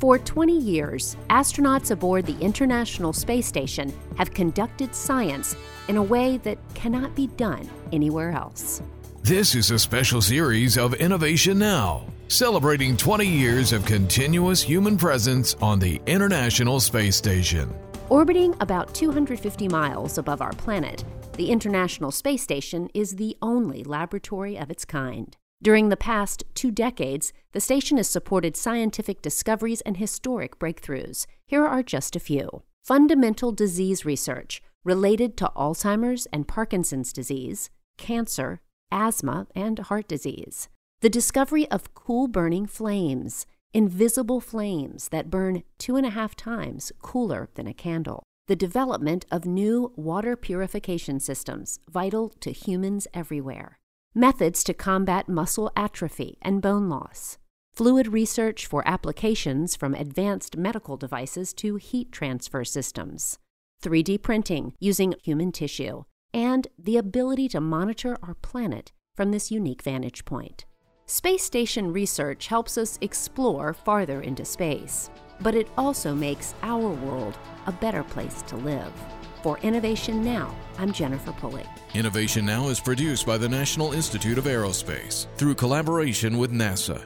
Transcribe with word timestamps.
For 0.00 0.18
20 0.18 0.58
years, 0.58 1.16
astronauts 1.30 1.90
aboard 1.90 2.26
the 2.26 2.38
International 2.38 3.12
Space 3.12 3.46
Station 3.46 3.92
have 4.16 4.34
conducted 4.34 4.94
science 4.94 5.56
in 5.88 5.96
a 5.96 6.02
way 6.02 6.38
that 6.38 6.58
cannot 6.74 7.14
be 7.14 7.28
done 7.28 7.68
anywhere 7.92 8.32
else. 8.32 8.82
This 9.22 9.54
is 9.54 9.70
a 9.70 9.78
special 9.78 10.20
series 10.20 10.76
of 10.76 10.94
Innovation 10.94 11.58
Now, 11.58 12.04
celebrating 12.28 12.96
20 12.96 13.26
years 13.26 13.72
of 13.72 13.86
continuous 13.86 14.60
human 14.60 14.98
presence 14.98 15.54
on 15.62 15.78
the 15.78 16.00
International 16.06 16.80
Space 16.80 17.16
Station. 17.16 17.72
Orbiting 18.10 18.54
about 18.60 18.94
250 18.94 19.68
miles 19.68 20.18
above 20.18 20.42
our 20.42 20.52
planet, 20.52 21.04
the 21.38 21.50
International 21.50 22.10
Space 22.10 22.42
Station 22.42 22.90
is 22.92 23.16
the 23.16 23.36
only 23.40 23.82
laboratory 23.82 24.58
of 24.58 24.70
its 24.70 24.84
kind. 24.84 25.36
During 25.62 25.88
the 25.88 25.96
past 25.96 26.44
two 26.54 26.70
decades, 26.70 27.32
the 27.52 27.60
station 27.60 27.96
has 27.96 28.08
supported 28.08 28.56
scientific 28.56 29.22
discoveries 29.22 29.80
and 29.82 29.96
historic 29.96 30.58
breakthroughs. 30.58 31.26
Here 31.46 31.66
are 31.66 31.82
just 31.82 32.14
a 32.16 32.20
few 32.20 32.62
fundamental 32.82 33.50
disease 33.50 34.04
research 34.04 34.62
related 34.84 35.38
to 35.38 35.50
Alzheimer's 35.56 36.26
and 36.26 36.46
Parkinson's 36.46 37.14
disease, 37.14 37.70
cancer, 37.96 38.60
asthma, 38.90 39.46
and 39.54 39.78
heart 39.78 40.06
disease. 40.06 40.68
The 41.00 41.08
discovery 41.08 41.70
of 41.70 41.94
cool 41.94 42.28
burning 42.28 42.66
flames, 42.66 43.46
invisible 43.72 44.40
flames 44.40 45.08
that 45.08 45.30
burn 45.30 45.62
two 45.78 45.96
and 45.96 46.06
a 46.06 46.10
half 46.10 46.36
times 46.36 46.92
cooler 47.00 47.48
than 47.54 47.66
a 47.66 47.74
candle. 47.74 48.22
The 48.46 48.56
development 48.56 49.24
of 49.30 49.46
new 49.46 49.92
water 49.96 50.36
purification 50.36 51.20
systems 51.20 51.78
vital 51.90 52.28
to 52.40 52.52
humans 52.52 53.08
everywhere. 53.14 53.78
Methods 54.16 54.62
to 54.62 54.72
combat 54.72 55.28
muscle 55.28 55.72
atrophy 55.74 56.38
and 56.40 56.62
bone 56.62 56.88
loss. 56.88 57.36
Fluid 57.72 58.12
research 58.12 58.64
for 58.64 58.86
applications 58.86 59.74
from 59.74 59.92
advanced 59.92 60.56
medical 60.56 60.96
devices 60.96 61.52
to 61.52 61.74
heat 61.74 62.12
transfer 62.12 62.62
systems. 62.64 63.40
3D 63.82 64.22
printing 64.22 64.72
using 64.78 65.14
human 65.20 65.50
tissue. 65.50 66.04
And 66.32 66.68
the 66.78 66.96
ability 66.96 67.48
to 67.48 67.60
monitor 67.60 68.16
our 68.22 68.34
planet 68.34 68.92
from 69.16 69.32
this 69.32 69.50
unique 69.50 69.82
vantage 69.82 70.24
point. 70.24 70.64
Space 71.06 71.42
station 71.42 71.92
research 71.92 72.46
helps 72.46 72.78
us 72.78 73.00
explore 73.00 73.74
farther 73.74 74.20
into 74.20 74.44
space, 74.44 75.10
but 75.40 75.56
it 75.56 75.66
also 75.76 76.14
makes 76.14 76.54
our 76.62 76.90
world 76.90 77.36
a 77.66 77.72
better 77.72 78.04
place 78.04 78.42
to 78.42 78.54
live. 78.58 78.92
For 79.44 79.58
Innovation 79.58 80.24
Now, 80.24 80.56
I'm 80.78 80.90
Jennifer 80.90 81.30
Pulley. 81.32 81.66
Innovation 81.92 82.46
Now 82.46 82.68
is 82.68 82.80
produced 82.80 83.26
by 83.26 83.36
the 83.36 83.46
National 83.46 83.92
Institute 83.92 84.38
of 84.38 84.44
Aerospace 84.44 85.26
through 85.36 85.54
collaboration 85.56 86.38
with 86.38 86.50
NASA. 86.50 87.04